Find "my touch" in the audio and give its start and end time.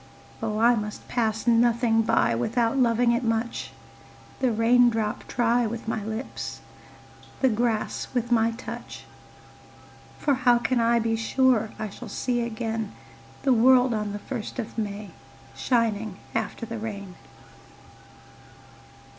8.31-9.05